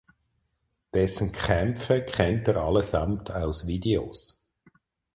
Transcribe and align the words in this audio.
Dessen 0.95 1.31
Kämpfe 1.31 2.01
kennt 2.03 2.47
er 2.47 2.57
allesamt 2.57 3.29
aus 3.29 3.67
Videos. 3.67 4.49